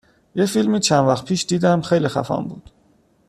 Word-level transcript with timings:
یه 0.35 0.45
فیلمی 0.45 0.79
چند 0.79 1.07
وقت 1.07 1.25
پیش 1.25 1.45
دیدم، 1.45 1.81
خیلی 1.81 2.07
خفن 2.07 2.43
بود 2.43 2.71